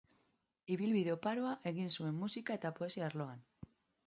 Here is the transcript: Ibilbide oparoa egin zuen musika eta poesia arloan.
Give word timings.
Ibilbide 0.75 1.11
oparoa 1.15 1.51
egin 1.73 1.93
zuen 2.01 2.17
musika 2.23 2.57
eta 2.59 2.73
poesia 2.81 3.07
arloan. 3.11 3.47